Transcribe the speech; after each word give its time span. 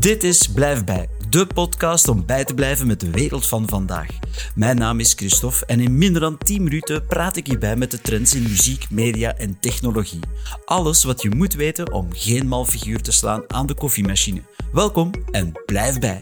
Dit 0.00 0.24
is 0.24 0.48
Blijf 0.48 0.84
Bij, 0.84 1.08
de 1.28 1.46
podcast 1.46 2.08
om 2.08 2.26
bij 2.26 2.44
te 2.44 2.54
blijven 2.54 2.86
met 2.86 3.00
de 3.00 3.10
wereld 3.10 3.46
van 3.46 3.68
vandaag. 3.68 4.06
Mijn 4.54 4.76
naam 4.76 5.00
is 5.00 5.12
Christophe 5.12 5.66
en 5.66 5.80
in 5.80 5.98
minder 5.98 6.20
dan 6.20 6.38
10 6.38 6.62
minuten 6.62 7.06
praat 7.06 7.36
ik 7.36 7.46
hierbij 7.46 7.76
met 7.76 7.90
de 7.90 8.00
trends 8.00 8.34
in 8.34 8.42
muziek, 8.42 8.90
media 8.90 9.36
en 9.36 9.58
technologie. 9.60 10.20
Alles 10.64 11.04
wat 11.04 11.22
je 11.22 11.30
moet 11.30 11.54
weten 11.54 11.92
om 11.92 12.08
geen 12.10 12.48
mal 12.48 12.64
figuur 12.64 13.02
te 13.02 13.12
slaan 13.12 13.42
aan 13.46 13.66
de 13.66 13.74
koffiemachine. 13.74 14.42
Welkom 14.72 15.10
en 15.30 15.52
blijf 15.66 15.98
bij. 15.98 16.20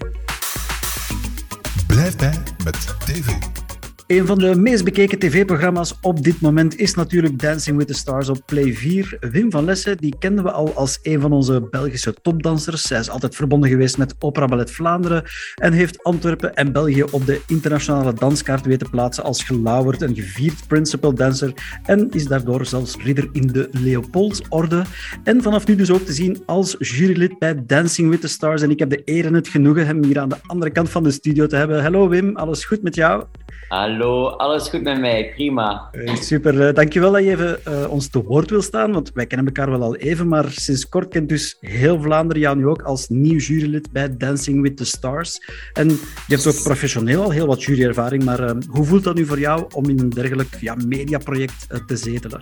Blijf 1.87 2.17
bij 2.17 2.43
met 2.65 2.95
TV. 3.05 3.58
Een 4.09 4.27
van 4.27 4.39
de 4.39 4.57
meest 4.57 4.85
bekeken 4.85 5.19
tv-programma's 5.19 5.99
op 6.01 6.23
dit 6.23 6.41
moment 6.41 6.79
is 6.79 6.95
natuurlijk 6.95 7.39
Dancing 7.39 7.77
with 7.77 7.87
the 7.87 7.95
Stars 7.95 8.29
op 8.29 8.43
Play 8.47 8.73
4. 8.73 9.17
Wim 9.21 9.51
van 9.51 9.65
Lessen, 9.65 9.97
die 9.97 10.15
kenden 10.19 10.45
we 10.45 10.51
al 10.51 10.75
als 10.75 10.99
een 11.03 11.21
van 11.21 11.33
onze 11.33 11.69
Belgische 11.71 12.15
topdansers. 12.23 12.83
Zij 12.83 12.99
is 12.99 13.11
altijd 13.11 13.35
verbonden 13.35 13.71
geweest 13.71 13.99
met 13.99 14.15
Opera 14.19 14.47
Ballet 14.47 14.71
Vlaanderen 14.71 15.25
en 15.55 15.73
heeft 15.73 16.03
Antwerpen 16.03 16.55
en 16.55 16.73
België 16.73 17.03
op 17.03 17.27
de 17.27 17.41
internationale 17.47 18.13
danskaart 18.13 18.67
weten 18.67 18.91
plaatsen 18.91 19.25
als 19.25 19.45
gelauwerd 19.45 20.03
en 20.03 20.15
gevierd 20.15 20.67
principal 20.67 21.15
dancer 21.15 21.53
en 21.85 22.11
is 22.11 22.27
daardoor 22.27 22.67
zelfs 22.67 22.97
ridder 22.97 23.29
in 23.33 23.47
de 23.47 23.69
Leopoldsorde. 23.71 24.85
En 25.25 25.43
vanaf 25.43 25.67
nu 25.67 25.75
dus 25.75 25.91
ook 25.91 26.07
te 26.07 26.13
zien 26.13 26.43
als 26.47 26.77
jurylid 26.79 27.39
bij 27.39 27.63
Dancing 27.67 28.11
with 28.11 28.21
the 28.21 28.29
Stars. 28.29 28.63
En 28.63 28.71
ik 28.71 28.79
heb 28.79 28.91
de 28.91 29.03
eer 29.05 29.27
en 29.27 29.35
het 29.35 29.49
genoegen 29.49 29.87
hem 29.87 30.05
hier 30.05 30.19
aan 30.19 30.29
de 30.29 30.39
andere 30.47 30.71
kant 30.71 30.91
van 30.91 31.03
de 31.03 31.11
studio 31.11 31.47
te 31.47 31.57
hebben. 31.57 31.83
Hallo 31.83 32.09
Wim, 32.09 32.37
alles 32.37 32.65
goed 32.65 32.83
met 32.83 32.95
jou? 32.95 33.25
Hallo, 33.69 34.27
alles 34.29 34.69
goed 34.69 34.83
met 34.83 35.01
mij, 35.01 35.33
prima. 35.35 35.91
super, 36.15 36.55
uh, 36.69 36.75
dankjewel 36.75 37.13
dat 37.13 37.25
je 37.25 37.31
even 37.31 37.61
uh, 37.69 37.91
ons 37.91 38.09
te 38.11 38.23
woord 38.23 38.51
wil 38.51 38.63
staan, 38.63 38.93
want 38.93 39.11
wij 39.15 39.27
kennen 39.27 39.47
elkaar 39.47 39.71
wel 39.71 39.83
al 39.83 39.97
even, 39.97 40.29
maar 40.29 40.51
sinds 40.51 40.89
kort 40.89 41.09
kent 41.09 41.29
dus 41.29 41.57
heel 41.61 42.01
Vlaanderen 42.01 42.43
jou 42.43 42.57
nu 42.57 42.67
ook 42.67 42.83
als 42.83 43.09
nieuw 43.09 43.39
jurylid 43.39 43.93
bij 43.93 44.17
Dancing 44.17 44.63
with 44.63 44.77
the 44.77 44.85
Stars. 44.85 45.39
En 45.73 45.89
je 45.89 46.35
hebt 46.35 46.47
ook 46.47 46.63
professioneel 46.63 47.23
al 47.23 47.31
heel 47.31 47.47
wat 47.47 47.63
juryervaring, 47.63 48.25
maar 48.25 48.41
uh, 48.41 48.51
hoe 48.69 48.85
voelt 48.85 49.05
dat 49.05 49.15
nu 49.15 49.27
voor 49.27 49.39
jou 49.39 49.67
om 49.75 49.89
in 49.89 49.99
een 49.99 50.11
dergelijk 50.11 50.57
ja, 50.61 50.75
mediaproject 50.87 51.87
te 51.87 51.97
zetelen? 51.97 52.41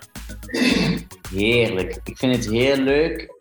Heerlijk, 1.30 2.00
ik 2.04 2.18
vind 2.18 2.36
het 2.36 2.50
heel 2.50 2.76
leuk. 2.76 3.34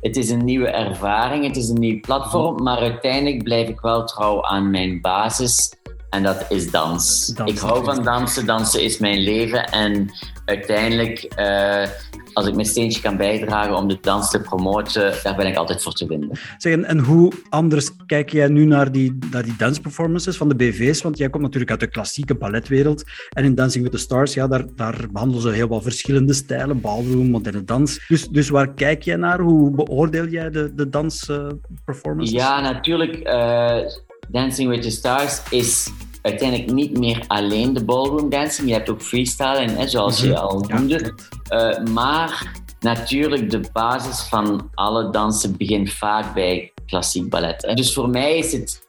het 0.00 0.16
is 0.16 0.30
een 0.30 0.44
nieuwe 0.44 0.68
ervaring, 0.68 1.46
het 1.46 1.56
is 1.56 1.68
een 1.68 1.80
nieuw 1.80 2.00
platform, 2.00 2.62
maar 2.62 2.78
uiteindelijk 2.78 3.42
blijf 3.42 3.68
ik 3.68 3.80
wel 3.80 4.04
trouw 4.04 4.44
aan 4.44 4.70
mijn 4.70 5.00
basis 5.00 5.78
en 6.10 6.22
dat 6.22 6.46
is 6.48 6.70
dans. 6.70 7.32
ik 7.44 7.58
hou 7.58 7.84
van 7.84 8.04
dansen. 8.04 8.46
Dansen 8.46 8.82
is 8.82 8.98
mijn 8.98 9.18
leven. 9.18 9.64
En 9.64 10.10
uiteindelijk, 10.44 11.34
uh, 11.38 11.86
als 12.32 12.46
ik 12.46 12.54
mijn 12.54 12.66
steentje 12.66 13.00
kan 13.00 13.16
bijdragen 13.16 13.76
om 13.76 13.88
de 13.88 13.98
dans 14.00 14.30
te 14.30 14.40
promoten, 14.40 15.14
daar 15.22 15.36
ben 15.36 15.46
ik 15.46 15.56
altijd 15.56 15.82
voor 15.82 15.92
te 15.92 16.06
vinden. 16.06 16.30
Zeg, 16.58 16.72
en, 16.72 16.84
en 16.84 16.98
hoe 16.98 17.32
anders 17.48 17.90
kijk 18.06 18.30
jij 18.30 18.48
nu 18.48 18.64
naar 18.64 18.92
die, 18.92 19.18
naar 19.30 19.42
die 19.42 19.56
danceperformances 19.56 20.36
van 20.36 20.48
de 20.48 20.54
BV's? 20.54 21.02
Want 21.02 21.18
jij 21.18 21.30
komt 21.30 21.42
natuurlijk 21.42 21.70
uit 21.70 21.80
de 21.80 21.86
klassieke 21.86 22.34
balletwereld. 22.34 23.04
En 23.30 23.44
in 23.44 23.54
Dancing 23.54 23.82
with 23.82 23.92
the 23.92 23.98
Stars, 23.98 24.34
ja, 24.34 24.46
daar, 24.46 24.64
daar 24.74 25.06
behandelen 25.12 25.42
ze 25.42 25.50
heel 25.50 25.68
wat 25.68 25.82
verschillende 25.82 26.32
stijlen. 26.32 26.80
Ballroom, 26.80 27.30
moderne 27.30 27.64
dans. 27.64 28.04
Dus, 28.08 28.28
dus 28.28 28.48
waar 28.48 28.74
kijk 28.74 29.02
jij 29.02 29.16
naar? 29.16 29.40
Hoe 29.40 29.70
beoordeel 29.70 30.26
jij 30.26 30.50
de, 30.50 30.74
de 30.74 30.88
dansperformances? 30.88 32.34
Uh, 32.34 32.40
ja, 32.40 32.60
natuurlijk... 32.60 33.28
Uh, 33.28 34.08
Dancing 34.28 34.68
with 34.68 34.82
the 34.82 34.90
Stars 34.90 35.42
is 35.50 35.90
uiteindelijk 36.22 36.72
niet 36.72 36.98
meer 36.98 37.24
alleen 37.26 37.72
de 37.72 37.84
ballroom 37.84 38.28
dancing. 38.28 38.68
Je 38.68 38.74
hebt 38.74 38.90
ook 38.90 39.02
freestyle, 39.02 39.56
en, 39.56 39.76
hè, 39.76 39.88
zoals 39.88 40.20
je 40.20 40.28
mhm. 40.28 40.38
al 40.38 40.64
noemde. 40.68 41.14
Uh, 41.52 41.92
maar 41.92 42.52
natuurlijk, 42.80 43.50
de 43.50 43.60
basis 43.72 44.20
van 44.20 44.70
alle 44.74 45.10
dansen 45.10 45.56
begint 45.56 45.92
vaak 45.92 46.34
bij 46.34 46.72
klassiek 46.86 47.28
ballet. 47.28 47.72
Dus 47.74 47.94
voor 47.94 48.08
mij 48.08 48.38
is 48.38 48.52
het, 48.52 48.88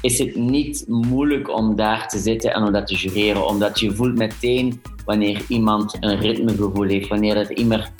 is 0.00 0.18
het 0.18 0.36
niet 0.36 0.84
moeilijk 0.88 1.50
om 1.50 1.76
daar 1.76 2.08
te 2.08 2.18
zitten 2.18 2.54
en 2.54 2.62
om 2.62 2.72
dat 2.72 2.86
te 2.86 2.94
jureren. 2.94 3.46
Omdat 3.46 3.80
je 3.80 3.94
voelt 3.94 4.16
meteen 4.16 4.82
wanneer 5.04 5.42
iemand 5.48 5.96
een 6.00 6.20
ritmegevoel 6.20 6.88
heeft, 6.88 7.08
wanneer 7.08 7.34
dat 7.34 7.50
iemand, 7.50 7.92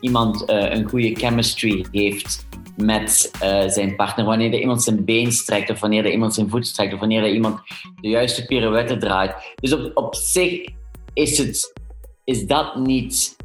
iemand 0.00 0.50
uh, 0.50 0.74
een 0.74 0.88
goede 0.88 1.14
chemistry 1.14 1.84
heeft 1.90 2.43
met 2.76 3.30
uh, 3.42 3.68
zijn 3.68 3.96
partner. 3.96 4.26
Wanneer 4.26 4.52
er 4.52 4.60
iemand 4.60 4.82
zijn 4.82 5.04
been 5.04 5.32
strekt, 5.32 5.70
of 5.70 5.80
wanneer 5.80 6.04
er 6.04 6.12
iemand 6.12 6.34
zijn 6.34 6.48
voet 6.48 6.66
strekt, 6.66 6.92
of 6.92 7.00
wanneer 7.00 7.22
er 7.22 7.32
iemand 7.32 7.60
de 8.00 8.08
juiste 8.08 8.44
pirouette 8.44 8.96
draait. 8.96 9.54
Dus 9.60 9.72
op, 9.72 9.90
op 9.94 10.14
zich 10.14 10.68
is, 11.12 11.38
het, 11.38 11.72
is 12.24 12.46
dat 12.46 12.76
niet 12.76 13.36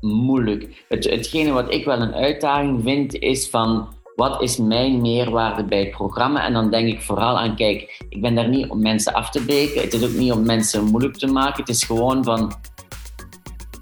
moeilijk. 0.00 0.84
Het, 0.88 1.04
hetgene 1.04 1.52
wat 1.52 1.72
ik 1.72 1.84
wel 1.84 2.00
een 2.00 2.14
uitdaging 2.14 2.82
vind, 2.82 3.14
is 3.14 3.48
van 3.48 3.88
wat 4.16 4.42
is 4.42 4.56
mijn 4.56 5.00
meerwaarde 5.00 5.64
bij 5.64 5.78
het 5.78 5.90
programma? 5.90 6.44
En 6.44 6.52
dan 6.52 6.70
denk 6.70 6.88
ik 6.88 7.02
vooral 7.02 7.38
aan, 7.38 7.56
kijk, 7.56 8.04
ik 8.08 8.20
ben 8.20 8.34
daar 8.34 8.48
niet 8.48 8.68
om 8.68 8.82
mensen 8.82 9.12
af 9.12 9.30
te 9.30 9.44
breken. 9.44 9.80
Het 9.82 9.92
is 9.92 10.04
ook 10.04 10.14
niet 10.14 10.32
om 10.32 10.46
mensen 10.46 10.84
moeilijk 10.84 11.16
te 11.16 11.26
maken. 11.26 11.60
Het 11.60 11.68
is 11.68 11.84
gewoon 11.84 12.24
van, 12.24 12.52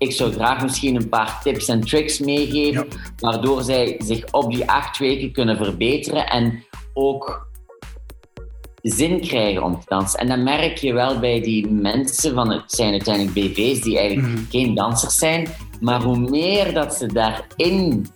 ik 0.00 0.12
zou 0.12 0.33
graag 0.33 0.62
misschien 0.62 0.97
een 0.97 1.09
paar 1.09 1.41
tips 1.43 1.69
en 1.69 1.81
tricks 1.81 2.19
meegeven, 2.19 2.88
waardoor 3.16 3.62
zij 3.62 3.94
zich 3.99 4.33
op 4.33 4.53
die 4.53 4.71
acht 4.71 4.99
weken 4.99 5.33
kunnen 5.33 5.56
verbeteren 5.56 6.27
en 6.27 6.65
ook 6.94 7.49
zin 8.83 9.21
krijgen 9.21 9.62
om 9.62 9.81
te 9.81 9.87
dansen. 9.89 10.21
En 10.21 10.28
dan 10.28 10.43
merk 10.43 10.77
je 10.77 10.93
wel 10.93 11.19
bij 11.19 11.41
die 11.41 11.69
mensen, 11.69 12.34
van 12.34 12.50
het 12.50 12.72
zijn 12.72 12.91
uiteindelijk 12.91 13.34
BV's 13.34 13.81
die 13.81 13.99
eigenlijk 13.99 14.28
mhm. 14.28 14.44
geen 14.50 14.75
dansers 14.75 15.19
zijn, 15.19 15.49
maar 15.81 16.03
hoe 16.03 16.19
meer 16.19 16.75
dat 16.75 16.94
ze 16.94 17.06
daarin 17.06 18.06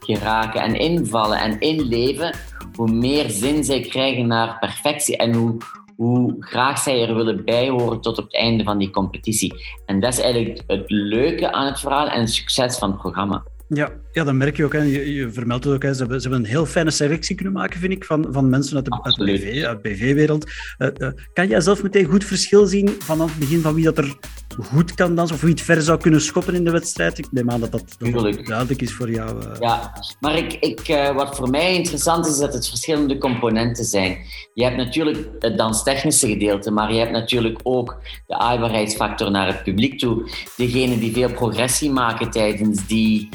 geraken 0.00 0.60
en 0.60 0.74
invallen 0.78 1.38
en 1.38 1.60
inleven, 1.60 2.34
hoe 2.76 2.92
meer 2.92 3.30
zin 3.30 3.64
zij 3.64 3.80
krijgen 3.80 4.26
naar 4.26 4.58
perfectie 4.58 5.16
en 5.16 5.34
hoe, 5.34 5.56
hoe 6.02 6.36
graag 6.38 6.78
zij 6.78 7.08
er 7.08 7.14
willen 7.14 7.44
bijhoren 7.44 8.00
tot 8.00 8.18
op 8.18 8.24
het 8.24 8.34
einde 8.34 8.64
van 8.64 8.78
die 8.78 8.90
competitie. 8.90 9.54
En 9.86 10.00
dat 10.00 10.12
is 10.12 10.20
eigenlijk 10.20 10.62
het 10.66 10.90
leuke 10.90 11.52
aan 11.52 11.66
het 11.66 11.80
verhaal 11.80 12.08
en 12.08 12.20
het 12.20 12.32
succes 12.32 12.78
van 12.78 12.90
het 12.90 12.98
programma. 12.98 13.44
Ja, 13.74 13.90
ja, 14.12 14.24
dat 14.24 14.34
merk 14.34 14.56
je 14.56 14.64
ook. 14.64 14.72
Hè. 14.72 14.82
Je, 14.82 15.14
je 15.14 15.30
vermeldt 15.30 15.64
het 15.64 15.74
ook. 15.74 15.82
Hè. 15.82 15.92
Ze, 15.92 16.00
hebben, 16.00 16.20
ze 16.20 16.28
hebben 16.28 16.44
een 16.44 16.50
heel 16.50 16.66
fijne 16.66 16.90
selectie 16.90 17.36
kunnen 17.36 17.54
maken, 17.54 17.80
vind 17.80 17.92
ik, 17.92 18.04
van, 18.04 18.26
van 18.30 18.48
mensen 18.48 18.76
uit 18.76 18.84
de, 18.84 19.02
uit 19.02 19.14
de 19.14 19.24
BV, 19.24 19.64
uit 19.64 19.82
BV-wereld. 19.82 20.50
Uh, 20.78 20.88
uh, 20.98 21.08
kan 21.32 21.48
jij 21.48 21.60
zelf 21.60 21.82
meteen 21.82 22.04
goed 22.04 22.24
verschil 22.24 22.66
zien 22.66 22.88
vanaf 22.98 23.30
het 23.30 23.38
begin 23.38 23.60
van 23.60 23.74
wie 23.74 23.84
dat 23.84 23.98
er 23.98 24.16
goed 24.58 24.94
kan 24.94 25.14
dansen, 25.14 25.36
of 25.36 25.42
wie 25.42 25.50
het 25.50 25.60
ver 25.60 25.82
zou 25.82 26.00
kunnen 26.00 26.20
schoppen 26.20 26.54
in 26.54 26.64
de 26.64 26.70
wedstrijd? 26.70 27.18
Ik 27.18 27.26
neem 27.30 27.50
aan 27.50 27.60
dat 27.60 27.72
dat, 27.72 27.96
duidelijk 27.98 28.82
is 28.82 28.92
voor 28.92 29.10
jou. 29.10 29.44
Uh... 29.44 29.50
Ja, 29.60 29.92
maar 30.20 30.36
ik, 30.36 30.52
ik, 30.52 31.12
wat 31.14 31.36
voor 31.36 31.50
mij 31.50 31.74
interessant 31.74 32.26
is, 32.26 32.32
is 32.32 32.38
dat 32.38 32.54
het 32.54 32.68
verschillende 32.68 33.18
componenten 33.18 33.84
zijn. 33.84 34.16
Je 34.54 34.64
hebt 34.64 34.76
natuurlijk 34.76 35.28
het 35.38 35.58
danstechnische 35.58 36.26
gedeelte, 36.28 36.70
maar 36.70 36.92
je 36.92 36.98
hebt 36.98 37.12
natuurlijk 37.12 37.60
ook 37.62 38.00
de 38.26 38.38
aaibaarheidsfactor 38.38 39.30
naar 39.30 39.46
het 39.46 39.62
publiek 39.62 39.98
toe. 39.98 40.30
Degenen 40.56 40.98
die 40.98 41.12
veel 41.12 41.32
progressie 41.32 41.90
maken 41.90 42.30
tijdens 42.30 42.86
die 42.86 43.28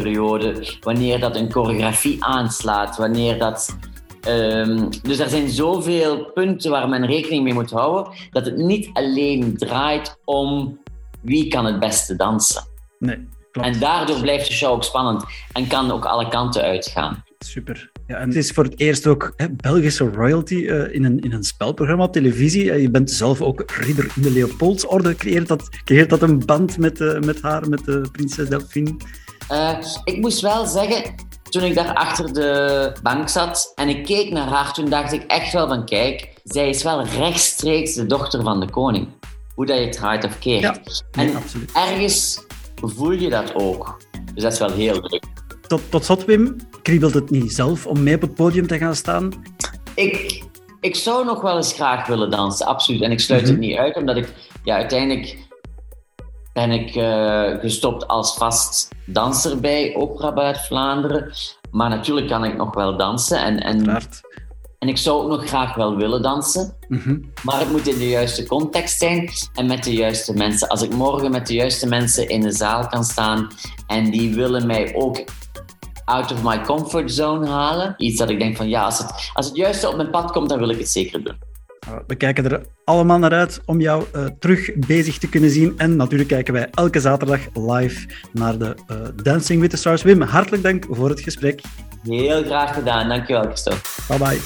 periode, 0.00 0.76
wanneer 0.80 1.20
dat 1.20 1.36
een 1.36 1.52
choreografie 1.52 2.24
aanslaat, 2.24 2.96
wanneer 2.96 3.38
dat. 3.38 3.76
Um, 4.28 4.88
dus 5.02 5.18
er 5.18 5.28
zijn 5.28 5.48
zoveel 5.48 6.30
punten 6.34 6.70
waar 6.70 6.88
men 6.88 7.06
rekening 7.06 7.44
mee 7.44 7.54
moet 7.54 7.70
houden, 7.70 8.12
dat 8.30 8.46
het 8.46 8.56
niet 8.56 8.90
alleen 8.92 9.56
draait 9.56 10.16
om 10.24 10.78
wie 11.22 11.48
kan 11.48 11.64
het 11.64 11.78
beste 11.78 12.16
dansen. 12.16 12.62
Nee, 12.98 13.28
klopt. 13.52 13.68
En 13.68 13.80
daardoor 13.80 14.20
blijft 14.20 14.46
de 14.46 14.52
show 14.52 14.72
ook 14.72 14.84
spannend 14.84 15.24
en 15.52 15.66
kan 15.66 15.90
ook 15.90 16.04
alle 16.04 16.28
kanten 16.28 16.62
uitgaan. 16.62 17.24
Super. 17.38 17.90
Ja, 18.06 18.16
en 18.16 18.28
het 18.28 18.36
is 18.36 18.50
voor 18.50 18.64
het 18.64 18.80
eerst 18.80 19.06
ook 19.06 19.32
hè, 19.36 19.46
Belgische 19.50 20.08
royalty 20.08 20.54
uh, 20.54 20.94
in, 20.94 21.04
een, 21.04 21.20
in 21.20 21.32
een 21.32 21.42
spelprogramma 21.42 22.04
op 22.04 22.12
televisie. 22.12 22.64
Uh, 22.64 22.80
je 22.80 22.90
bent 22.90 23.10
zelf 23.10 23.40
ook 23.40 23.70
ridder 23.70 24.12
in 24.16 24.22
de 24.22 24.30
Leopoldsorde. 24.30 25.14
Creëert 25.14 25.48
dat, 25.48 25.68
creëert 25.84 26.10
dat 26.10 26.22
een 26.22 26.38
band 26.46 26.78
met, 26.78 27.00
uh, 27.00 27.20
met 27.20 27.42
haar, 27.42 27.68
met 27.68 27.84
de 27.84 28.08
prinses 28.12 28.48
Delphine? 28.48 28.96
Uh, 29.52 29.78
ik 30.04 30.16
moest 30.16 30.40
wel 30.40 30.66
zeggen, 30.66 31.14
toen 31.42 31.62
ik 31.62 31.74
daar 31.74 31.94
achter 31.94 32.32
de 32.32 32.92
bank 33.02 33.28
zat 33.28 33.72
en 33.74 33.88
ik 33.88 34.04
keek 34.04 34.30
naar 34.30 34.48
haar, 34.48 34.72
toen 34.72 34.90
dacht 34.90 35.12
ik 35.12 35.22
echt 35.22 35.52
wel 35.52 35.68
van 35.68 35.84
kijk, 35.84 36.32
zij 36.44 36.68
is 36.68 36.82
wel 36.82 37.04
rechtstreeks 37.04 37.94
de 37.94 38.06
dochter 38.06 38.42
van 38.42 38.60
de 38.60 38.70
koning. 38.70 39.08
Hoe 39.54 39.66
dat 39.66 39.78
je 39.78 39.84
het 39.84 39.92
draait 39.92 40.24
of 40.24 40.38
keert. 40.38 40.62
Ja, 41.12 41.22
en 41.22 41.36
absoluut. 41.36 41.72
ergens 41.72 42.44
voel 42.74 43.10
je 43.10 43.30
dat 43.30 43.54
ook. 43.54 44.00
Dus 44.34 44.42
dat 44.42 44.52
is 44.52 44.58
wel 44.58 44.72
heel 44.72 45.00
leuk. 45.00 45.24
Tot, 45.66 45.80
tot 45.88 46.04
slot, 46.04 46.24
Wim, 46.24 46.56
kriebelt 46.82 47.14
het 47.14 47.30
niet 47.30 47.52
zelf 47.52 47.86
om 47.86 48.02
mee 48.02 48.14
op 48.14 48.20
het 48.20 48.34
podium 48.34 48.66
te 48.66 48.78
gaan 48.78 48.96
staan? 48.96 49.32
Ik, 49.94 50.42
ik 50.80 50.96
zou 50.96 51.24
nog 51.24 51.40
wel 51.40 51.56
eens 51.56 51.72
graag 51.72 52.06
willen 52.06 52.30
dansen, 52.30 52.66
absoluut. 52.66 53.02
En 53.02 53.10
ik 53.10 53.20
sluit 53.20 53.42
het 53.42 53.50
mhm. 53.50 53.60
niet 53.60 53.76
uit, 53.76 53.96
omdat 53.96 54.16
ik 54.16 54.32
ja, 54.64 54.76
uiteindelijk 54.76 55.36
ben 56.52 56.70
ik 56.70 56.94
uh, 56.94 57.60
gestopt 57.60 58.08
als 58.08 58.34
vast 58.34 58.88
danser 59.06 59.60
bij 59.60 59.94
Opera 59.96 60.32
Ballet 60.32 60.66
Vlaanderen. 60.66 61.32
Maar 61.70 61.88
natuurlijk 61.88 62.28
kan 62.28 62.44
ik 62.44 62.56
nog 62.56 62.74
wel 62.74 62.96
dansen. 62.96 63.42
En, 63.42 63.60
en, 63.60 64.00
en 64.78 64.88
ik 64.88 64.96
zou 64.96 65.22
ook 65.22 65.28
nog 65.28 65.46
graag 65.46 65.74
wel 65.74 65.96
willen 65.96 66.22
dansen. 66.22 66.76
Mhm. 66.88 67.18
Maar 67.42 67.58
het 67.58 67.70
moet 67.70 67.88
in 67.88 67.98
de 67.98 68.08
juiste 68.08 68.46
context 68.46 68.98
zijn 68.98 69.30
en 69.54 69.66
met 69.66 69.84
de 69.84 69.94
juiste 69.94 70.34
mensen. 70.34 70.68
Als 70.68 70.82
ik 70.82 70.94
morgen 70.94 71.30
met 71.30 71.46
de 71.46 71.54
juiste 71.54 71.88
mensen 71.88 72.28
in 72.28 72.40
de 72.40 72.52
zaal 72.52 72.86
kan 72.86 73.04
staan 73.04 73.48
en 73.86 74.10
die 74.10 74.34
willen 74.34 74.66
mij 74.66 74.94
ook 74.94 75.24
out 76.04 76.32
of 76.32 76.42
my 76.42 76.60
comfort 76.60 77.12
zone 77.12 77.48
halen. 77.48 77.94
Iets 77.96 78.18
dat 78.18 78.30
ik 78.30 78.38
denk 78.38 78.56
van 78.56 78.68
ja, 78.68 78.84
als 78.84 78.98
het, 78.98 79.30
als 79.34 79.46
het 79.46 79.56
juist 79.56 79.84
op 79.84 79.96
mijn 79.96 80.10
pad 80.10 80.32
komt, 80.32 80.48
dan 80.48 80.58
wil 80.58 80.68
ik 80.68 80.78
het 80.78 80.88
zeker 80.88 81.24
doen. 81.24 81.36
We 82.06 82.14
kijken 82.14 82.50
er 82.50 82.62
allemaal 82.84 83.18
naar 83.18 83.32
uit 83.32 83.60
om 83.64 83.80
jou 83.80 84.04
uh, 84.16 84.26
terug 84.38 84.70
bezig 84.74 85.18
te 85.18 85.28
kunnen 85.28 85.50
zien. 85.50 85.74
En 85.76 85.96
natuurlijk 85.96 86.28
kijken 86.28 86.54
wij 86.54 86.68
elke 86.70 87.00
zaterdag 87.00 87.40
live 87.54 88.06
naar 88.32 88.58
de 88.58 88.74
uh, 88.90 88.96
Dancing 89.22 89.60
with 89.60 89.70
the 89.70 89.76
Stars. 89.76 90.02
Wim, 90.02 90.20
hartelijk 90.20 90.62
dank 90.62 90.84
voor 90.90 91.08
het 91.08 91.20
gesprek. 91.20 91.60
Heel 92.02 92.42
graag 92.44 92.74
gedaan. 92.74 93.08
Dankjewel, 93.08 93.42
Christophe. 93.42 93.88
Bye 94.08 94.18
bye. 94.18 94.40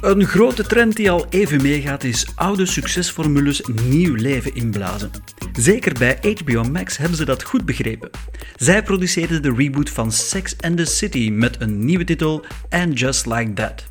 Een 0.00 0.24
grote 0.24 0.62
trend 0.62 0.96
die 0.96 1.10
al 1.10 1.26
even 1.28 1.62
meegaat 1.62 2.04
is 2.04 2.26
oude 2.34 2.66
succesformules 2.66 3.62
nieuw 3.88 4.14
leven 4.14 4.54
inblazen. 4.54 5.10
Zeker 5.52 5.92
bij 5.98 6.18
HBO 6.40 6.62
Max 6.62 6.96
hebben 6.96 7.16
ze 7.16 7.24
dat 7.24 7.42
goed 7.42 7.64
begrepen. 7.64 8.10
Zij 8.56 8.82
produceerden 8.82 9.42
de 9.42 9.54
reboot 9.56 9.90
van 9.90 10.12
Sex 10.12 10.56
and 10.60 10.76
the 10.76 10.84
City 10.84 11.30
met 11.30 11.60
een 11.60 11.84
nieuwe 11.84 12.04
titel 12.04 12.44
And 12.70 12.98
Just 12.98 13.26
Like 13.26 13.52
That. 13.52 13.84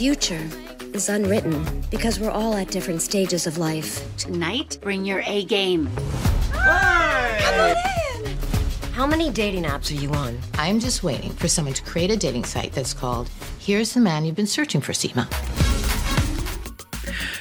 Future 0.00 0.40
is 0.94 1.10
unwritten 1.10 1.62
because 1.90 2.18
we're 2.18 2.30
all 2.30 2.54
at 2.54 2.70
different 2.70 3.02
stages 3.02 3.46
of 3.46 3.58
life. 3.58 4.00
Tonight, 4.16 4.78
bring 4.80 5.04
your 5.04 5.22
A 5.26 5.44
game. 5.44 5.90
How 8.94 9.06
many 9.06 9.30
dating 9.30 9.64
apps 9.64 9.90
are 9.90 10.00
you 10.00 10.10
on? 10.12 10.38
I'm 10.54 10.80
just 10.80 11.02
waiting 11.02 11.32
for 11.32 11.48
someone 11.48 11.74
to 11.74 11.82
create 11.82 12.10
a 12.10 12.16
dating 12.16 12.46
site 12.46 12.72
that's 12.72 12.94
called 12.94 13.28
Here's 13.58 13.92
the 13.92 14.00
Man 14.00 14.24
You've 14.24 14.36
Been 14.36 14.46
Searching 14.46 14.80
for, 14.80 14.92
Seema. 14.94 15.28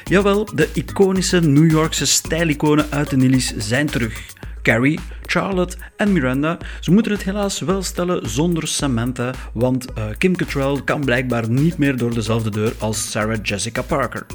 Jawel, 0.09 0.45
de 0.55 0.69
iconische 0.73 1.39
New 1.39 1.71
Yorkse 1.71 2.05
stijliconen 2.05 2.85
uit 2.89 3.09
de 3.09 3.17
Nillies 3.17 3.53
zijn 3.57 3.89
terug. 3.89 4.28
Carrie, 4.61 4.99
Charlotte 5.21 5.77
en 5.97 6.13
Miranda, 6.13 6.57
ze 6.79 6.91
moeten 6.91 7.11
het 7.11 7.23
helaas 7.23 7.59
wel 7.59 7.81
stellen 7.81 8.29
zonder 8.29 8.67
Samantha, 8.67 9.33
want 9.53 9.85
uh, 9.97 10.03
Kim 10.17 10.35
Cattrall 10.35 10.81
kan 10.83 11.05
blijkbaar 11.05 11.49
niet 11.49 11.77
meer 11.77 11.97
door 11.97 12.13
dezelfde 12.13 12.51
deur 12.51 12.73
als 12.77 13.11
Sarah 13.11 13.39
Jessica 13.43 13.81
Parker. 13.81 14.25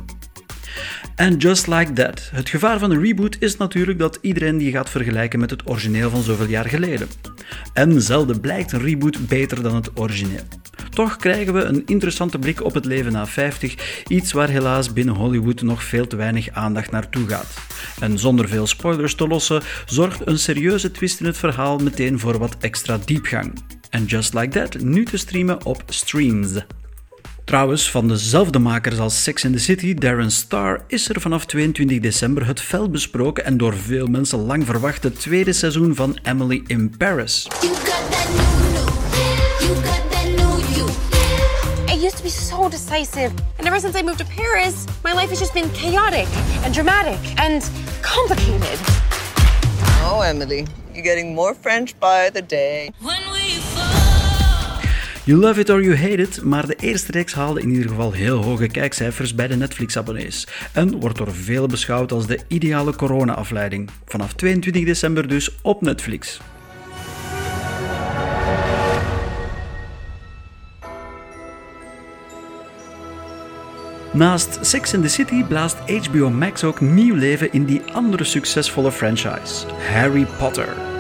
En 1.15 1.37
just 1.37 1.67
like 1.67 1.93
that. 1.93 2.31
Het 2.33 2.49
gevaar 2.49 2.79
van 2.79 2.91
de 2.91 2.99
reboot 2.99 3.37
is 3.39 3.57
natuurlijk 3.57 3.99
dat 3.99 4.19
iedereen 4.21 4.59
die 4.59 4.73
gaat 4.73 4.91
vergelijken 4.91 5.41
met 5.41 5.51
het 5.51 5.69
origineel 5.69 6.11
van 6.11 6.23
zoveel 6.23 6.49
jaar 6.49 6.69
geleden. 6.69 7.09
En 7.73 8.03
zelden 8.03 8.41
blijkt 8.41 8.73
een 8.73 8.83
reboot 8.83 9.29
beter 9.29 9.63
dan 9.63 9.75
het 9.75 9.91
origineel. 9.95 10.43
Toch 10.91 11.17
krijgen 11.17 11.55
we 11.55 11.63
een 11.63 11.83
interessante 11.87 12.39
blik 12.39 12.65
op 12.65 12.75
het 12.75 12.85
leven 12.85 13.13
na 13.13 13.27
50, 13.27 14.05
iets 14.09 14.33
waar 14.33 14.49
helaas 14.49 14.93
binnen 14.93 15.15
Hollywood 15.15 15.63
nog 15.63 15.85
veel 15.85 16.07
te 16.07 16.17
weinig 16.17 16.51
aandacht 16.51 16.91
naartoe 16.91 17.29
gaat. 17.29 17.55
En 18.01 18.19
zonder 18.19 18.49
veel 18.49 18.67
spoilers 18.67 19.15
te 19.15 19.29
lossen, 19.29 19.63
zorgt 19.87 20.27
een 20.27 20.39
serieuze 20.39 20.91
twist 20.91 21.21
in 21.21 21.27
het 21.27 21.37
verhaal 21.37 21.79
meteen 21.79 22.19
voor 22.19 22.39
wat 22.39 22.57
extra 22.61 22.99
diepgang. 23.05 23.53
En 23.91 24.05
Just 24.05 24.35
Like 24.35 24.49
That 24.49 24.83
nu 24.83 25.05
te 25.05 25.17
streamen 25.17 25.65
op 25.65 25.83
Streams. 25.87 26.51
Trouwens, 27.45 27.91
van 27.91 28.09
dezelfde 28.09 28.59
makers 28.59 28.99
als 28.99 29.23
Sex 29.23 29.45
in 29.45 29.53
the 29.53 29.59
City, 29.59 29.95
Darren 29.95 30.31
Star, 30.31 30.85
is 30.87 31.09
er 31.09 31.21
vanaf 31.21 31.45
22 31.47 32.01
december 32.01 32.47
het 32.47 32.61
fel 32.61 32.91
besproken 32.91 33.45
en 33.45 33.57
door 33.57 33.75
veel 33.75 34.07
mensen 34.07 34.39
lang 34.39 34.67
verwachte 34.67 35.13
tweede 35.13 35.53
seizoen 35.53 35.95
van 35.95 36.19
Emily 36.23 36.63
in 36.67 36.97
Paris. 36.97 37.47
Used 42.05 42.17
to 42.17 42.23
be 42.23 42.29
so 42.29 42.69
decisive, 42.69 43.33
and 43.59 43.67
ever 43.67 43.81
since 43.81 43.99
I 43.99 44.03
moved 44.03 44.19
to 44.19 44.27
Paris, 44.37 44.75
my 45.03 45.13
life 45.13 45.29
has 45.29 45.39
just 45.39 45.53
been 45.53 45.71
chaotic 45.73 46.27
and 46.65 46.75
dramatic 46.75 47.19
and 47.37 47.71
complicated. 48.03 48.79
Oh, 50.03 50.21
Emily, 50.21 50.67
you're 50.93 51.03
getting 51.03 51.35
more 51.35 51.55
French 51.55 51.99
by 51.99 52.31
the 52.33 52.43
day. 52.43 52.91
You 55.27 55.39
love 55.39 55.61
it 55.61 55.71
or 55.71 55.83
you 55.83 55.97
hate 55.97 56.23
it, 56.23 56.43
maar 56.43 56.67
de 56.67 56.75
eerste 56.75 57.13
reeks 57.13 57.35
haalde 57.35 57.61
in 57.61 57.71
ieder 57.71 57.89
geval 57.89 58.13
heel 58.13 58.43
hoge 58.43 58.67
kijkcijfers 58.67 59.35
bij 59.35 59.49
de 59.49 59.57
Netflix-abonnees 59.57 60.47
en 60.73 61.01
wordt 61.01 61.19
door 61.19 61.35
velen 61.35 61.69
beschouwd 61.69 62.13
als 62.13 62.27
de 62.27 62.41
ideale 62.49 62.97
corona-afleiding. 62.97 63.91
Vanaf 64.05 64.33
22 64.33 64.85
december 64.85 65.29
dus 65.29 65.57
op 65.63 65.81
Netflix. 65.81 66.41
Naast 74.13 74.59
Sex 74.61 74.93
in 74.93 75.03
the 75.03 75.09
City 75.09 75.45
blaast 75.45 75.77
HBO 75.77 76.31
Max 76.31 76.65
ook 76.65 76.81
nieuw 76.81 77.15
leven 77.15 77.53
in 77.53 77.65
die 77.65 77.83
andere 77.93 78.25
succesvolle 78.25 78.93
franchise, 78.93 79.67
Harry 79.93 80.27
Potter. 80.39 80.94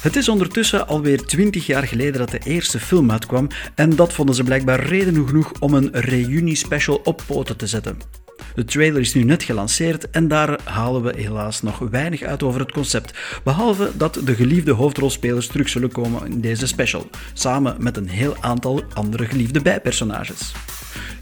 Het 0.00 0.16
is 0.16 0.28
ondertussen 0.28 0.88
alweer 0.88 1.24
20 1.24 1.66
jaar 1.66 1.86
geleden 1.86 2.18
dat 2.18 2.30
de 2.30 2.40
eerste 2.44 2.80
film 2.80 3.10
uitkwam 3.10 3.48
en 3.74 3.96
dat 3.96 4.12
vonden 4.12 4.34
ze 4.34 4.42
blijkbaar 4.42 4.80
reden 4.86 5.26
genoeg 5.26 5.52
om 5.58 5.74
een 5.74 5.88
reuniespecial 5.92 7.00
op 7.04 7.22
poten 7.26 7.56
te 7.56 7.66
zetten. 7.66 7.98
De 8.54 8.64
trailer 8.64 9.00
is 9.00 9.14
nu 9.14 9.22
net 9.22 9.42
gelanceerd 9.42 10.10
en 10.10 10.28
daar 10.28 10.60
halen 10.64 11.02
we 11.02 11.14
helaas 11.16 11.62
nog 11.62 11.78
weinig 11.78 12.22
uit 12.22 12.42
over 12.42 12.60
het 12.60 12.72
concept, 12.72 13.14
behalve 13.44 13.90
dat 13.96 14.20
de 14.24 14.34
geliefde 14.34 14.72
hoofdrolspelers 14.72 15.46
terug 15.46 15.68
zullen 15.68 15.92
komen 15.92 16.26
in 16.26 16.40
deze 16.40 16.66
special, 16.66 17.10
samen 17.32 17.76
met 17.78 17.96
een 17.96 18.08
heel 18.08 18.36
aantal 18.40 18.82
andere 18.94 19.26
geliefde 19.26 19.60
bijpersonages. 19.60 20.52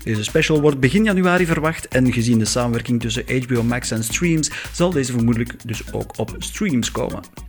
Deze 0.04 0.25
special 0.25 0.60
wordt 0.60 0.80
begin 0.80 1.04
januari 1.04 1.46
verwacht 1.46 1.88
en 1.88 2.12
gezien 2.12 2.38
de 2.38 2.44
samenwerking 2.44 3.00
tussen 3.00 3.42
HBO 3.42 3.62
Max 3.62 3.90
en 3.90 4.04
Streams 4.04 4.50
zal 4.72 4.90
deze 4.90 5.12
vermoedelijk 5.12 5.54
dus 5.69 5.92
ook 5.92 6.19
op 6.19 6.36
Streams 6.38 6.90
komen. 6.90 7.47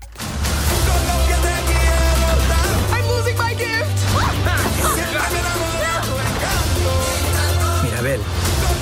Mirabel, 8.01 8.23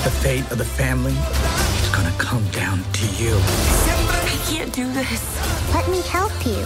the 0.04 0.12
fate 0.22 0.48
of 0.52 0.58
the 0.58 0.64
family 0.64 1.10
is 1.12 1.88
gonna 1.88 2.14
come 2.18 2.46
down 2.50 2.84
to 2.92 3.06
you. 3.20 3.34
I 3.34 4.38
can't 4.48 4.72
do 4.72 4.88
this. 4.92 5.74
Let 5.74 5.90
me 5.90 6.02
help 6.02 6.30
you. 6.46 6.64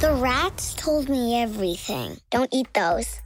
The 0.00 0.14
rats 0.14 0.72
told 0.74 1.10
me 1.10 1.42
everything. 1.42 2.20
Don't 2.30 2.48
eat 2.54 2.72
those. 2.72 3.20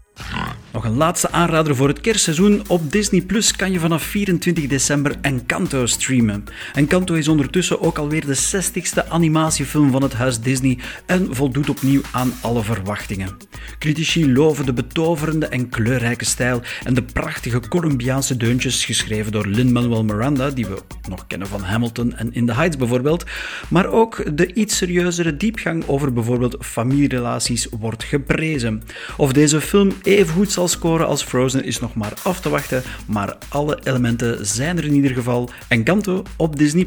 Nog 0.72 0.84
een 0.84 0.96
laatste 0.96 1.30
aanrader 1.30 1.76
voor 1.76 1.88
het 1.88 2.00
kerstseizoen. 2.00 2.62
Op 2.66 2.92
Disney 2.92 3.20
Plus 3.20 3.56
kan 3.56 3.72
je 3.72 3.78
vanaf 3.78 4.02
24 4.02 4.66
december 4.66 5.14
Encanto 5.20 5.86
streamen. 5.86 6.44
Encanto 6.74 7.14
is 7.14 7.28
ondertussen 7.28 7.80
ook 7.80 7.98
alweer 7.98 8.26
de 8.26 8.36
60ste 8.36 9.08
animatiefilm 9.08 9.90
van 9.90 10.02
het 10.02 10.12
huis 10.12 10.40
Disney 10.40 10.78
en 11.06 11.34
voldoet 11.34 11.68
opnieuw 11.68 12.00
aan 12.12 12.32
alle 12.40 12.62
verwachtingen. 12.62 13.36
Critici 13.78 14.32
loven 14.32 14.66
de 14.66 14.72
betoverende 14.72 15.46
en 15.46 15.68
kleurrijke 15.68 16.24
stijl 16.24 16.62
en 16.84 16.94
de 16.94 17.02
prachtige 17.02 17.60
Colombiaanse 17.68 18.36
deuntjes 18.36 18.84
geschreven 18.84 19.32
door 19.32 19.46
Lin-Manuel 19.46 20.04
Miranda, 20.04 20.50
die 20.50 20.66
we 20.66 20.82
nog 21.08 21.26
kennen 21.26 21.48
van 21.48 21.62
Hamilton 21.62 22.16
en 22.16 22.34
In 22.34 22.46
the 22.46 22.54
Heights 22.54 22.76
bijvoorbeeld. 22.76 23.24
Maar 23.68 23.86
ook 23.86 24.36
de 24.36 24.54
iets 24.54 24.76
serieuzere 24.76 25.36
diepgang 25.36 25.84
over 25.86 26.12
bijvoorbeeld 26.12 26.56
familierelaties 26.60 27.66
wordt 27.80 28.04
geprezen. 28.04 28.82
Of 29.16 29.32
deze 29.32 29.60
film 29.60 29.92
even 30.02 30.34
goed 30.34 30.52
zal 30.68 30.80
scoren 30.80 31.06
als 31.06 31.22
Frozen 31.22 31.64
is 31.64 31.80
nog 31.80 31.94
maar 31.94 32.12
af 32.22 32.40
te 32.40 32.48
wachten, 32.48 32.82
maar 33.06 33.36
alle 33.48 33.78
elementen 33.82 34.46
zijn 34.46 34.76
er 34.76 34.84
in 34.84 34.94
ieder 34.94 35.10
geval. 35.10 35.50
Encanto 35.68 36.22
op 36.36 36.56
Disney+. 36.56 36.86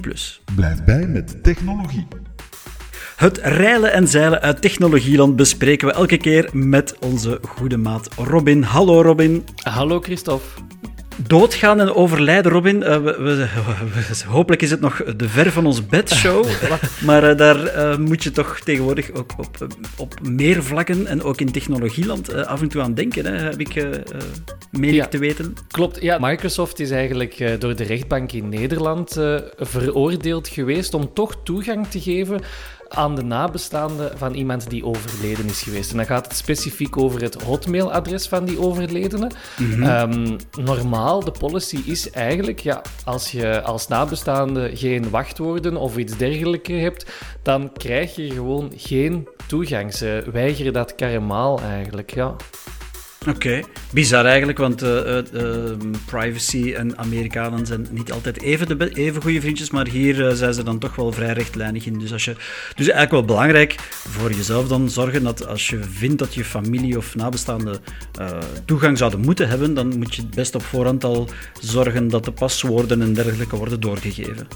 Blijf 0.55 0.83
bij 0.83 1.07
met 1.07 1.43
technologie. 1.43 2.07
Het 3.15 3.37
reilen 3.37 3.93
en 3.93 4.07
zeilen 4.07 4.41
uit 4.41 4.61
technologieland 4.61 5.35
bespreken 5.35 5.87
we 5.87 5.93
elke 5.93 6.17
keer 6.17 6.49
met 6.53 6.95
onze 6.99 7.39
goede 7.47 7.77
maat 7.77 8.09
Robin. 8.15 8.63
Hallo 8.63 9.01
Robin. 9.01 9.43
Hallo 9.63 9.99
Christophe. 9.99 10.47
Doodgaan 11.17 11.79
en 11.79 11.93
overlijden, 11.93 12.51
Robin. 12.51 12.75
Uh, 12.75 12.83
we, 12.83 13.15
we, 13.17 13.35
we, 13.35 14.23
hopelijk 14.27 14.61
is 14.61 14.71
het 14.71 14.79
nog 14.79 15.03
de 15.03 15.29
ver 15.29 15.51
van 15.51 15.65
ons 15.65 15.85
bedshow. 15.85 16.45
maar 17.05 17.29
uh, 17.29 17.37
daar 17.37 17.75
uh, 17.75 17.97
moet 17.97 18.23
je 18.23 18.31
toch 18.31 18.59
tegenwoordig 18.59 19.11
ook 19.11 19.31
op, 19.37 19.67
op 19.97 20.13
meer 20.21 20.63
vlakken 20.63 21.07
en 21.07 21.23
ook 21.23 21.41
in 21.41 21.51
technologieland 21.51 22.33
af 22.33 22.61
en 22.61 22.67
toe 22.67 22.81
aan 22.81 22.93
denken, 22.93 23.25
hè, 23.25 23.31
heb 23.31 23.59
ik 23.59 23.87
meen 24.71 24.93
ja, 24.93 25.07
te 25.07 25.17
weten. 25.17 25.53
Klopt, 25.71 26.01
ja. 26.01 26.17
Microsoft 26.19 26.79
is 26.79 26.91
eigenlijk 26.91 27.59
door 27.59 27.75
de 27.75 27.83
rechtbank 27.83 28.31
in 28.31 28.49
Nederland 28.49 29.19
veroordeeld 29.57 30.47
geweest 30.47 30.93
om 30.93 31.13
toch 31.13 31.35
toegang 31.43 31.87
te 31.87 32.01
geven 32.01 32.41
aan 32.87 33.15
de 33.15 33.23
nabestaanden 33.23 34.17
van 34.17 34.33
iemand 34.33 34.69
die 34.69 34.85
overleden 34.85 35.45
is 35.45 35.61
geweest. 35.61 35.91
En 35.91 35.97
dan 35.97 36.05
gaat 36.05 36.27
het 36.27 36.35
specifiek 36.35 36.97
over 36.97 37.21
het 37.21 37.41
hotmailadres 37.41 38.27
van 38.27 38.45
die 38.45 38.59
overledene. 38.59 39.31
Mm 39.57 39.71
-hmm. 39.71 39.83
um, 39.83 40.35
normaal, 40.63 41.23
de 41.23 41.31
policy 41.31 41.79
is 41.85 42.09
eigenlijk, 42.09 42.59
ja, 42.59 42.81
als 43.03 43.31
je 43.31 43.61
als 43.61 43.87
nabestaande 43.87 44.71
geen 44.73 45.09
wachtwoorden 45.09 45.77
of 45.77 45.97
iets 45.97 46.17
dergelijks 46.17 46.69
hebt, 46.69 47.05
dan 47.41 47.71
krijg 47.73 48.15
je 48.15 48.31
gewoon 48.31 48.71
geen 48.75 49.27
toegang. 49.47 49.93
Ze 49.93 50.23
weigeren 50.31 50.73
dat 50.73 50.95
karemaal 50.95 51.59
eigenlijk, 51.61 52.13
ja. 52.13 52.35
Oké, 53.27 53.61
bizar 53.91 54.25
eigenlijk, 54.25 54.57
want 54.57 54.83
uh, 54.83 55.17
uh, 55.33 55.71
privacy 56.05 56.73
en 56.73 56.97
Amerikanen 56.97 57.65
zijn 57.65 57.87
niet 57.91 58.11
altijd 58.11 58.41
even, 58.41 58.77
de 58.77 58.89
even 58.93 59.21
goede 59.21 59.41
vriendjes, 59.41 59.69
maar 59.69 59.87
hier 59.87 60.35
zijn 60.35 60.53
ze 60.53 60.63
dan 60.63 60.79
toch 60.79 60.95
wel 60.95 61.11
vrij 61.11 61.33
rechtlijnig 61.33 61.85
in. 61.85 61.99
Dus, 61.99 62.13
als 62.13 62.25
je, 62.25 62.35
dus 62.75 62.87
eigenlijk 62.89 63.11
wel 63.11 63.25
belangrijk 63.25 63.75
voor 64.09 64.31
jezelf 64.31 64.67
dan 64.67 64.89
zorgen 64.89 65.23
dat 65.23 65.47
als 65.47 65.69
je 65.69 65.79
vindt 65.83 66.19
dat 66.19 66.33
je 66.33 66.45
familie 66.45 66.97
of 66.97 67.15
nabestaanden 67.15 67.79
toegang 68.65 68.97
zouden 68.97 69.19
moeten 69.19 69.47
hebben, 69.47 69.73
dan 69.73 69.97
moet 69.97 70.15
je 70.15 70.25
best 70.35 70.55
op 70.55 70.63
voorhand 70.63 71.03
al 71.03 71.29
zorgen 71.61 72.07
dat 72.07 72.25
de 72.25 72.31
paswoorden 72.31 73.01
en 73.01 73.13
dergelijke 73.13 73.55
worden 73.55 73.79
doorgegeven. 73.79 74.47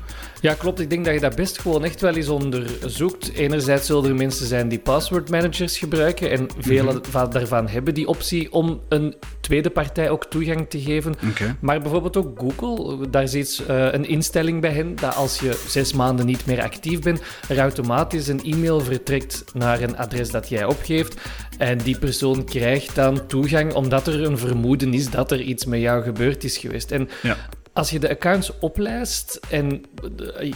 Ja, 0.42 0.54
klopt. 0.54 0.80
Ik 0.80 0.90
denk 0.90 1.06
dat 1.06 1.14
je 1.14 1.20
dat 1.20 1.36
best 1.36 1.60
gewoon 1.60 1.84
echt 1.84 2.02
wel 2.02 2.16
eens 2.16 2.28
onderzoekt. 2.28 3.34
Enerzijds 3.34 3.86
zullen 3.86 4.10
er 4.10 4.16
mensen 4.16 4.48
zijn 4.48 4.70
die 4.70 4.80
password 4.80 5.30
managers 5.30 5.78
gebruiken 5.78 6.32
en 6.32 6.48
veel 6.58 6.84
mm 6.84 6.98
daarvan 7.30 7.68
hebben 7.68 7.94
die 7.94 8.08
optie 8.08 8.52
om 8.52 8.82
een 8.90 9.16
tweede 9.42 9.70
partij 9.70 10.10
ook 10.10 10.26
toegang 10.26 10.70
te 10.70 10.82
geven. 10.82 11.16
Maar 11.60 11.82
bijvoorbeeld 11.82 12.18
ook 12.18 12.40
Google, 12.40 13.10
daar 13.10 13.34
iets, 13.34 13.62
uh, 13.62 13.94
een 13.94 14.08
instelling 14.08 14.62
bij 14.62 14.72
hen 14.72 14.96
dat 14.96 15.16
als 15.16 15.40
je 15.40 15.64
zes 15.68 15.94
maanden 15.94 16.26
niet 16.26 16.46
meer 16.46 16.62
actief 16.62 17.00
bent, 17.00 17.22
er 17.48 17.58
automatisch 17.58 18.28
een 18.28 18.44
e-mail 18.44 18.80
vertrekt 18.80 19.39
naar 19.54 19.82
een 19.82 19.98
adres 19.98 20.32
dat 20.32 20.50
jij 20.50 20.66
opgeeft. 20.66 21.22
En 21.58 21.78
die 21.78 21.98
persoon 21.98 22.44
krijgt 22.44 22.96
dan 22.96 23.28
toegang 23.28 23.74
omdat 23.74 24.08
er 24.08 24.24
een 24.24 24.38
vermoeden 24.38 24.94
is 24.94 25.10
dat 25.10 25.32
er 25.32 25.42
iets 25.42 25.66
met 25.66 25.80
jou 25.80 26.04
gebeurd 26.04 26.44
is 26.44 26.58
geweest. 26.58 26.92
En 26.92 27.10
ja 27.22 27.38
als 27.80 27.90
je 27.90 28.00
de 28.00 28.10
accounts 28.10 28.60
oplijst 28.60 29.40
en 29.50 29.86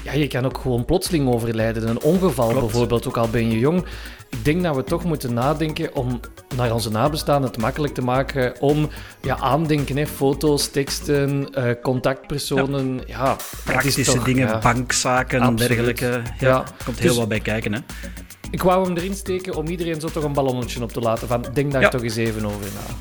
ja, 0.04 0.14
je 0.14 0.28
kan 0.28 0.46
ook 0.46 0.58
gewoon 0.58 0.86
plotseling 0.86 1.28
overlijden, 1.30 1.88
een 1.88 2.02
ongeval 2.02 2.54
bijvoorbeeld, 2.54 3.08
ook 3.08 3.18
al 3.18 3.30
ben 3.30 3.52
je 3.52 3.60
jong. 3.60 3.86
Ik 4.30 4.46
denk 4.46 4.64
dat 4.64 4.76
we 4.76 4.84
toch 4.84 5.04
moeten 5.04 5.34
nadenken 5.34 5.96
om 5.96 6.20
naar 6.56 6.74
onze 6.74 6.90
nabestaanden 6.90 7.50
het 7.50 7.60
makkelijk 7.60 7.94
te 7.94 8.02
maken 8.02 8.62
om 8.62 8.90
ja, 9.22 9.38
aandenken, 9.38 9.98
hè, 9.98 10.08
foto's, 10.08 10.68
teksten, 10.68 11.48
uh, 11.58 11.72
contactpersonen. 11.82 13.02
Ja, 13.06 13.36
Praktische 13.64 14.24
dingen, 14.24 14.60
bankzaken 14.60 15.42
en 15.42 15.56
dergelijke. 15.56 16.22
Ja, 16.40 16.64
komt 16.86 17.00
heel 17.00 17.08
dus, 17.08 17.18
wat 17.18 17.28
bij 17.28 17.40
kijken. 17.40 17.74
Hè? 17.74 17.80
Ik 18.54 18.64
wou 18.64 18.86
hem 18.86 18.98
erin 18.98 19.14
steken 19.14 19.56
om 19.56 19.68
iedereen 19.68 20.00
zo 20.00 20.08
toch 20.08 20.24
een 20.24 20.34
ballonnetje 20.34 20.82
op 20.82 20.92
te 20.92 21.00
laten 21.00 21.28
van 21.28 21.46
denk 21.54 21.72
daar 21.72 21.90
toch 21.90 22.04
eens 22.04 22.16
even 22.16 22.46
over 22.46 22.66
na. 22.74 22.96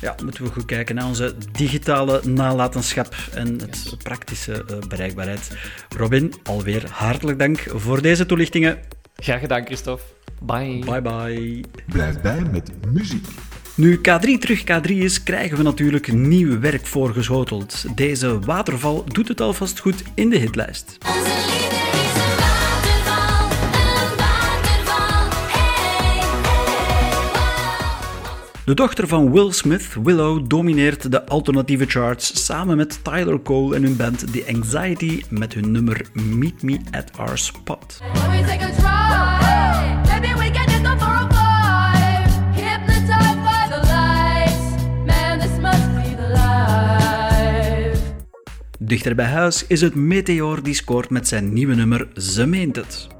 Ja, 0.00 0.14
moeten 0.24 0.44
we 0.44 0.50
goed 0.50 0.64
kijken 0.64 0.94
naar 0.94 1.06
onze 1.06 1.34
digitale 1.52 2.20
nalatenschap 2.24 3.14
en 3.34 3.60
het 3.60 3.94
praktische 4.02 4.64
uh, 4.70 4.78
bereikbaarheid. 4.88 5.50
Robin, 5.96 6.34
alweer 6.42 6.90
hartelijk 6.90 7.38
dank 7.38 7.58
voor 7.74 8.02
deze 8.02 8.26
toelichtingen. 8.26 8.78
Graag 9.16 9.40
gedaan, 9.40 9.64
Christophe. 9.64 10.04
Bye. 10.42 10.78
Bye 10.84 11.02
bye. 11.02 11.64
Blijf 11.86 12.20
bij 12.20 12.42
met 12.52 12.70
muziek. 12.92 13.26
Nu 13.74 13.98
K3 13.98 14.38
terug 14.38 14.60
K3 14.60 14.90
is, 14.90 15.22
krijgen 15.22 15.56
we 15.56 15.62
natuurlijk 15.62 16.12
nieuw 16.12 16.60
werk 16.60 16.86
voorgeschoteld. 16.86 17.96
Deze 17.96 18.38
waterval 18.38 19.04
doet 19.04 19.28
het 19.28 19.40
alvast 19.40 19.78
goed 19.78 20.02
in 20.14 20.30
de 20.30 20.38
hitlijst. 20.38 20.98
De 28.70 28.76
dochter 28.76 29.08
van 29.08 29.32
Will 29.32 29.52
Smith, 29.52 29.96
Willow, 30.02 30.48
domineert 30.48 31.10
de 31.10 31.26
alternatieve 31.26 31.84
charts 31.86 32.44
samen 32.44 32.76
met 32.76 33.04
Tyler 33.04 33.42
Cole 33.42 33.76
en 33.76 33.82
hun 33.82 33.96
band 33.96 34.32
The 34.32 34.44
Anxiety 34.54 35.22
met 35.28 35.54
hun 35.54 35.70
nummer 35.70 36.06
Meet 36.12 36.62
Me 36.62 36.78
at 36.90 37.18
Our 37.18 37.38
Spot. 37.38 38.00
Dichter 48.78 49.14
bij 49.14 49.26
huis 49.26 49.66
is 49.66 49.80
het 49.80 49.94
Meteor 49.94 50.62
die 50.62 50.74
scoort 50.74 51.10
met 51.10 51.28
zijn 51.28 51.52
nieuwe 51.52 51.74
nummer 51.74 52.08
Ze 52.14 52.46
meent 52.46 52.76
het. 52.76 53.19